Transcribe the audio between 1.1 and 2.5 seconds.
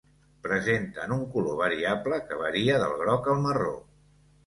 un color variable que